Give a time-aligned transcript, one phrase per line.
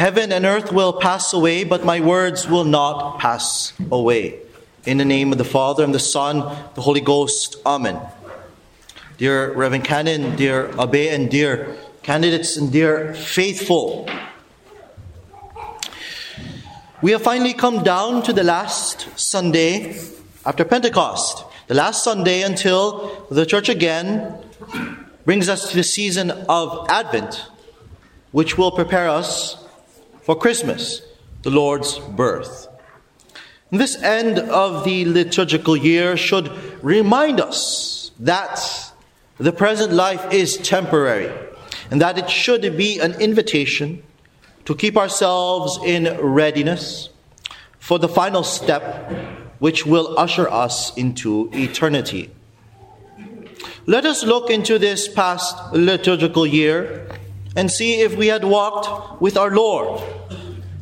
[0.00, 4.38] Heaven and earth will pass away, but my words will not pass away.
[4.86, 6.38] In the name of the Father, and the Son,
[6.74, 7.56] the Holy Ghost.
[7.66, 8.00] Amen.
[9.18, 14.08] Dear Reverend Canon, dear Abbe, and dear candidates, and dear faithful,
[17.02, 20.00] we have finally come down to the last Sunday
[20.46, 21.44] after Pentecost.
[21.66, 24.34] The last Sunday until the church again
[25.26, 27.50] brings us to the season of Advent,
[28.32, 29.59] which will prepare us
[30.30, 31.02] for Christmas,
[31.42, 32.68] the Lord's birth.
[33.72, 36.52] This end of the liturgical year should
[36.84, 38.92] remind us that
[39.38, 41.32] the present life is temporary
[41.90, 44.04] and that it should be an invitation
[44.66, 47.08] to keep ourselves in readiness
[47.80, 49.10] for the final step
[49.58, 52.30] which will usher us into eternity.
[53.86, 57.08] Let us look into this past liturgical year
[57.56, 60.00] and see if we had walked with our Lord,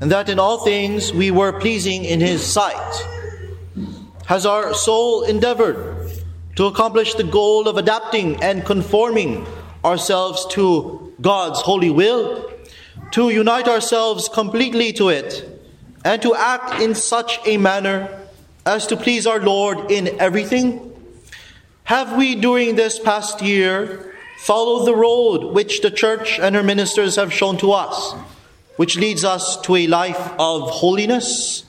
[0.00, 3.06] and that in all things we were pleasing in His sight.
[4.26, 6.10] Has our soul endeavored
[6.56, 9.46] to accomplish the goal of adapting and conforming
[9.84, 12.50] ourselves to God's holy will,
[13.12, 15.44] to unite ourselves completely to it,
[16.04, 18.08] and to act in such a manner
[18.64, 20.92] as to please our Lord in everything?
[21.84, 27.16] Have we during this past year followed the road which the church and her ministers
[27.16, 28.14] have shown to us,
[28.76, 31.64] which leads us to a life of holiness.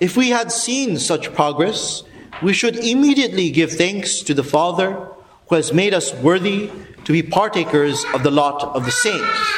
[0.00, 2.02] If we had seen such progress,
[2.42, 5.08] we should immediately give thanks to the Father
[5.48, 6.70] who has made us worthy
[7.04, 9.52] to be partakers of the lot of the saints,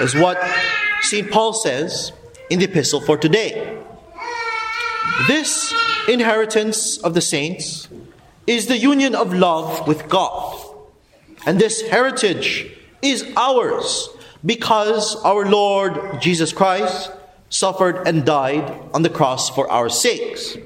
[0.00, 0.38] as what
[1.02, 1.30] St.
[1.30, 2.12] Paul says
[2.50, 3.78] in the epistle for today.
[5.26, 5.74] This
[6.08, 7.88] inheritance of the saints
[8.46, 10.70] is the union of love with God
[11.46, 12.70] and this heritage
[13.02, 14.08] is ours
[14.44, 17.10] because our Lord Jesus Christ
[17.48, 20.56] suffered and died on the cross for our sakes.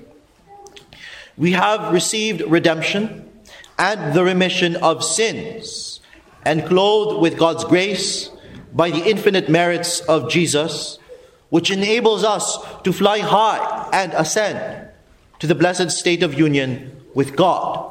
[1.36, 3.28] We have received redemption
[3.78, 6.00] and the remission of sins,
[6.44, 8.30] and clothed with God's grace
[8.72, 10.98] by the infinite merits of Jesus,
[11.50, 14.88] which enables us to fly high and ascend
[15.40, 17.90] to the blessed state of union with God.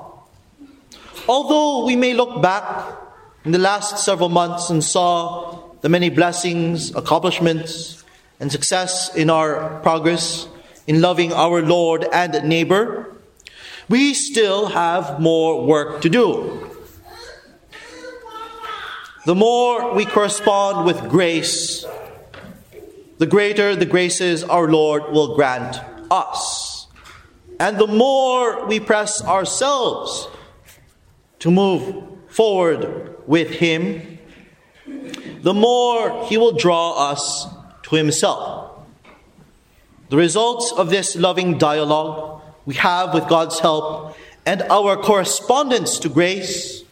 [1.27, 2.97] Although we may look back
[3.43, 8.05] in the last several months and saw the many blessings, accomplishments,
[8.39, 10.47] and success in our progress
[10.87, 13.13] in loving our Lord and neighbor,
[13.89, 16.69] we still have more work to do.
[19.25, 21.85] The more we correspond with grace,
[23.17, 26.87] the greater the graces our Lord will grant us.
[27.59, 30.29] And the more we press ourselves
[31.39, 34.12] to move forward with Him,
[35.43, 37.45] the more He will draw us
[37.83, 38.71] to Himself.
[40.09, 44.15] The results of this loving dialogue we have with God's help
[44.45, 46.83] and our correspondence to grace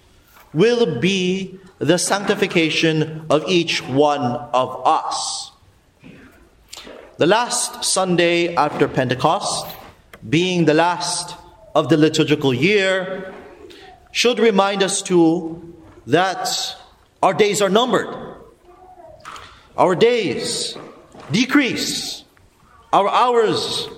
[0.54, 5.52] will be the sanctification of each one of us.
[7.18, 9.68] The last Sunday after Pentecost,
[10.28, 11.36] being the last
[11.74, 13.34] of the liturgical year,
[14.12, 15.76] should remind us too
[16.08, 16.76] that
[17.24, 18.31] our days are numbered.
[19.82, 20.78] Our days
[21.32, 22.24] decrease,
[22.94, 23.90] our hours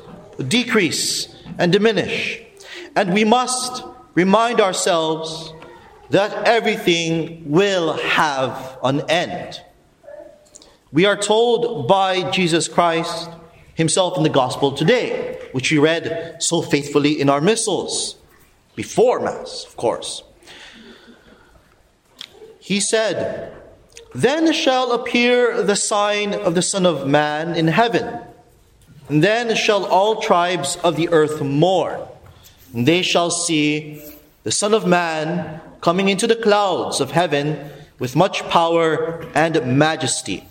[0.48, 1.28] decrease
[1.58, 2.42] and diminish.
[2.96, 3.84] And we must
[4.14, 5.52] remind ourselves
[6.10, 9.60] that everything will have an end.
[10.94, 13.30] We are told by Jesus Christ
[13.76, 18.16] himself in the gospel today, which we read so faithfully in our missals
[18.78, 20.24] before Mass, of course.
[22.62, 23.52] He said,
[24.16, 28.20] Then shall appear the sign of the Son of Man in heaven,
[29.10, 32.02] and then shall all tribes of the earth mourn,
[32.74, 34.02] and they shall see
[34.44, 37.70] the Son of Man coming into the clouds of heaven
[38.00, 40.48] with much power and majesty.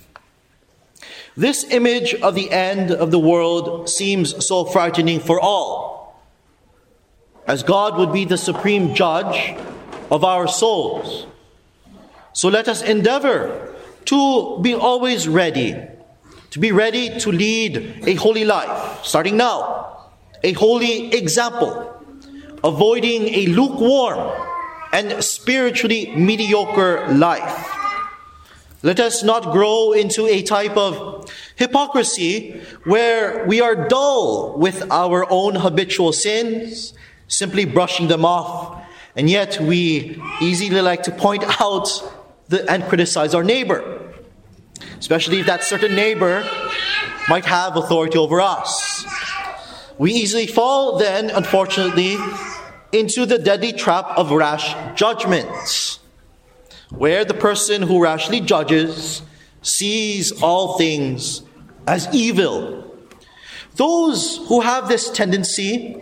[1.37, 5.93] This image of the end of the world seems so frightening for all
[7.47, 9.57] as God would be the supreme judge
[10.11, 11.27] of our souls.
[12.33, 13.75] So let us endeavor
[14.07, 15.77] to be always ready,
[16.51, 20.11] to be ready to lead a holy life, starting now,
[20.43, 21.95] a holy example,
[22.65, 24.49] avoiding a lukewarm
[24.93, 27.69] and spiritually mediocre life.
[28.83, 35.31] Let us not grow into a type of hypocrisy where we are dull with our
[35.31, 36.95] own habitual sins
[37.29, 38.85] simply brushing them off.
[39.15, 41.89] And yet we easily like to point out
[42.53, 43.81] the, and criticize our neighbor.
[45.03, 46.49] especially if that certain neighbor
[47.29, 49.05] might have authority over us.
[49.99, 52.17] We easily fall then, unfortunately,
[52.93, 55.99] into the deadly trap of rash judgment,
[56.91, 59.23] where the person who rashly judges
[59.63, 61.43] sees all things
[61.89, 62.85] as evil.
[63.75, 66.01] Those who have this tendency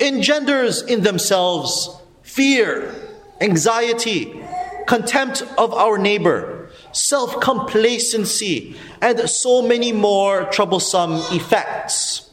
[0.00, 1.90] engenders in themselves
[2.22, 2.94] fear,
[3.40, 4.40] anxiety,
[4.86, 12.30] contempt of our neighbor, self complacency, and so many more troublesome effects,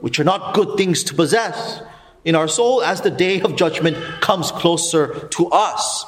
[0.00, 1.82] which are not good things to possess
[2.24, 6.04] in our soul as the day of judgment comes closer to us.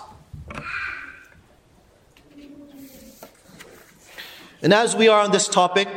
[4.62, 5.88] And as we are on this topic,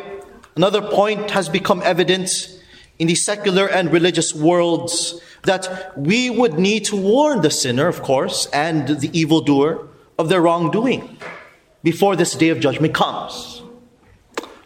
[0.56, 2.62] another point has become evident
[2.98, 8.02] in the secular and religious worlds that we would need to warn the sinner, of
[8.02, 9.88] course, and the evildoer
[10.18, 11.18] of their wrongdoing
[11.84, 13.62] before this day of judgment comes.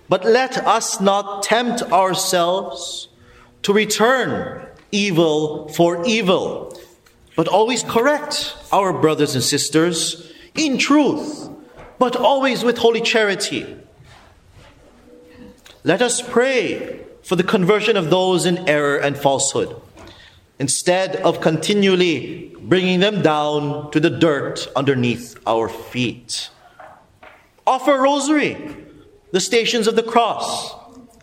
[0.09, 3.09] But let us not tempt ourselves
[3.63, 6.79] to return evil for evil,
[7.35, 11.49] but always correct our brothers and sisters in truth,
[11.99, 13.75] but always with holy charity.
[15.83, 19.75] Let us pray for the conversion of those in error and falsehood,
[20.59, 26.49] instead of continually bringing them down to the dirt underneath our feet.
[27.65, 28.57] Offer rosary,
[29.31, 30.73] the stations of the cross,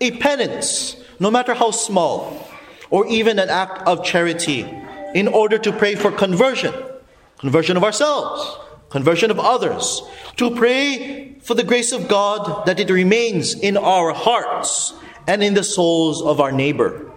[0.01, 2.49] a penance, no matter how small,
[2.91, 4.69] or even an act of charity
[5.15, 6.75] in order to pray for conversion,
[7.39, 8.59] conversion of ourselves,
[8.91, 10.03] conversion of others,
[10.37, 14.95] to pray for the grace of God that it remains in our hearts
[15.27, 17.11] and in the souls of our neighbor.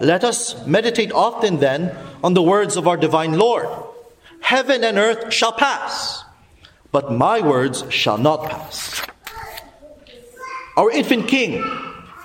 [0.00, 3.68] Let us meditate often then on the words of our divine Lord
[4.40, 6.24] Heaven and earth shall pass,
[6.92, 9.02] but my words shall not pass.
[10.76, 11.60] Our infant king,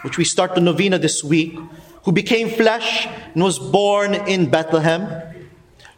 [0.04, 1.58] which we start the novena this week,
[2.04, 5.10] who became flesh and was born in Bethlehem,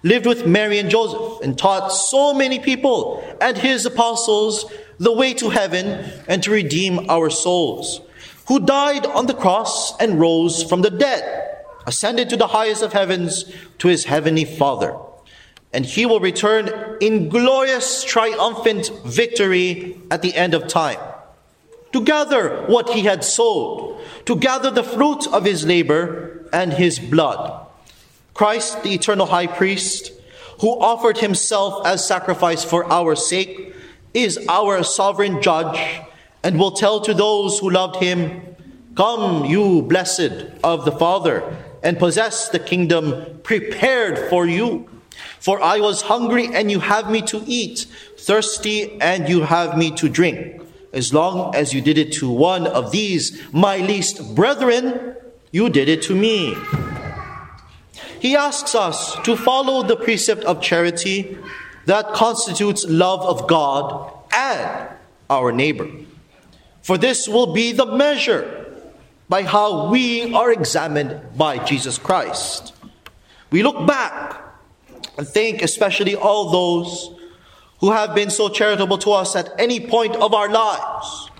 [0.03, 4.65] lived with Mary and Joseph, and taught so many people and his apostles
[4.99, 8.01] the way to heaven and to redeem our souls,
[8.47, 11.57] who died on the cross and rose from the dead,
[11.87, 14.95] ascended to the highest of heavens to his heavenly Father.
[15.73, 20.99] And he will return in glorious, triumphant victory at the end of time
[21.95, 26.99] to gather what he had sowed, to gather the fruit of his labor and his
[26.99, 27.65] blood.
[28.33, 30.11] Christ, the eternal high priest,
[30.59, 33.73] who offered himself as sacrifice for our sake,
[34.13, 36.01] is our sovereign judge
[36.45, 38.55] and will tell to those who loved him,
[38.95, 41.43] Come, you blessed of the Father,
[41.83, 44.87] and possess the kingdom prepared for you.
[45.41, 47.87] For I was hungry, and you have me to eat,
[48.17, 50.61] thirsty, and you have me to drink
[50.95, 55.13] as long as you did it to one of these, my least brethren,
[55.51, 56.55] you did it to me.
[58.19, 61.37] He asks us to follow the precept of charity
[61.85, 64.89] that constitutes love of God and
[65.29, 65.89] our neighbor.
[66.85, 68.63] For this will be the measure
[69.27, 72.75] by how we are examined by Jesus Christ.
[73.49, 74.39] We look back
[75.17, 77.09] and think, especially all those
[77.79, 81.31] who have been so charitable to us at any point of our lives,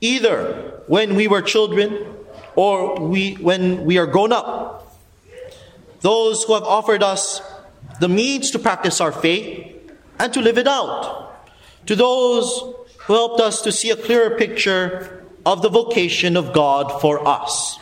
[0.00, 2.16] either when we were children
[2.56, 4.98] or we, when we are grown up.
[6.00, 7.40] Those who have offered us
[8.00, 11.46] the means to practice our faith and to live it out.
[11.86, 17.00] To those who helped us to see a clearer picture of the vocation of God
[17.00, 17.78] for us.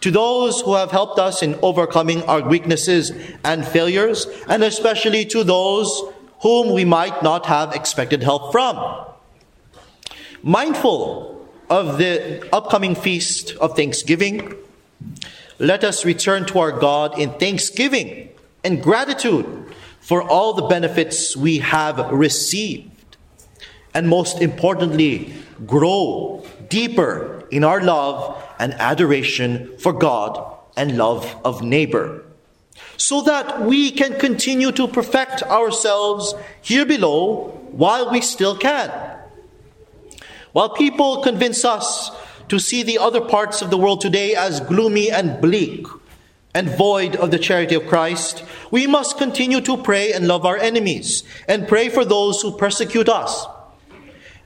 [0.00, 3.12] To those who have helped us in overcoming our weaknesses
[3.44, 6.02] and failures, and especially to those
[6.40, 9.06] whom we might not have expected help from.
[10.42, 14.56] Mindful of the upcoming feast of Thanksgiving,
[15.58, 18.30] let us return to our God in thanksgiving
[18.64, 19.46] and gratitude
[20.00, 22.91] for all the benefits we have received.
[23.94, 25.32] And most importantly,
[25.66, 32.24] grow deeper in our love and adoration for God and love of neighbor
[32.96, 38.90] so that we can continue to perfect ourselves here below while we still can.
[40.52, 42.10] While people convince us
[42.48, 45.86] to see the other parts of the world today as gloomy and bleak
[46.54, 50.58] and void of the charity of Christ, we must continue to pray and love our
[50.58, 53.46] enemies and pray for those who persecute us,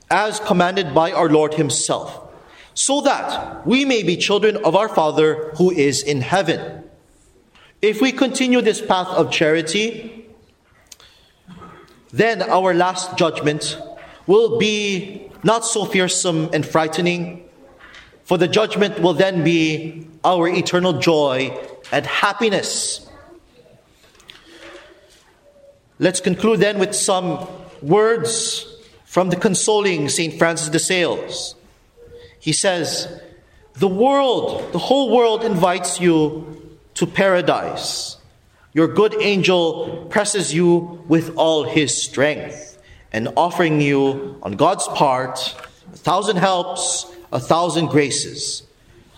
[0.09, 2.29] as commanded by our Lord Himself,
[2.73, 6.83] so that we may be children of our Father who is in heaven.
[7.81, 10.25] If we continue this path of charity,
[12.11, 13.77] then our last judgment
[14.25, 17.47] will be not so fearsome and frightening,
[18.23, 21.55] for the judgment will then be our eternal joy
[21.91, 23.07] and happiness.
[25.99, 27.47] Let's conclude then with some
[27.81, 28.76] words
[29.17, 30.37] from the consoling St.
[30.37, 31.55] Francis de Sales.
[32.39, 33.19] He says,
[33.73, 38.17] The world, the whole world invites you to paradise.
[38.73, 42.77] Your good angel presses you with all his strength
[43.11, 45.55] and offering you, on God's part,
[45.91, 48.61] a thousand helps, a thousand graces.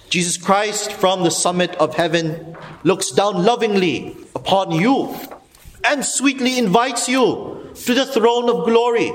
[0.09, 5.13] Jesus Christ from the summit of heaven looks down lovingly upon you
[5.83, 9.11] and sweetly invites you to the throne of glory,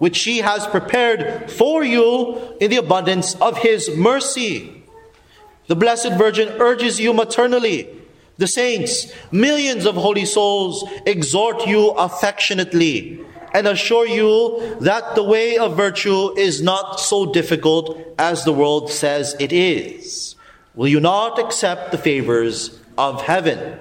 [0.00, 4.82] which he has prepared for you in the abundance of his mercy.
[5.68, 7.86] The Blessed Virgin urges you maternally.
[8.38, 13.20] The saints, millions of holy souls, exhort you affectionately
[13.52, 18.90] and assure you that the way of virtue is not so difficult as the world
[18.90, 20.34] says it is.
[20.74, 23.78] Will you not accept the favors of heaven?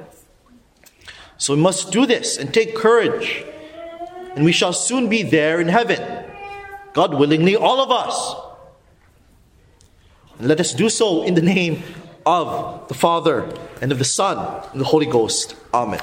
[1.37, 3.45] So we must do this and take courage,
[4.35, 6.25] and we shall soon be there in heaven.
[6.93, 8.35] God willingly, all of us.
[10.37, 11.83] And let us do so in the name
[12.25, 14.37] of the Father, and of the Son,
[14.71, 15.55] and the Holy Ghost.
[15.73, 16.01] Amen.